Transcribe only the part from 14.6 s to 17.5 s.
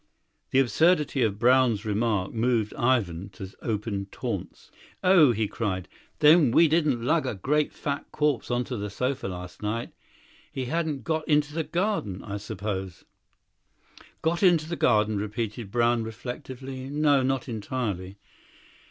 the garden?" repeated Brown reflectively. "No, not